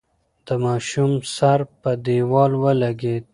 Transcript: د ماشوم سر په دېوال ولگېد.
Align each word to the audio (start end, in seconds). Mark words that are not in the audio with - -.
د 0.47 0.49
ماشوم 0.63 1.11
سر 1.35 1.59
په 1.81 1.91
دېوال 2.05 2.51
ولگېد. 2.63 3.23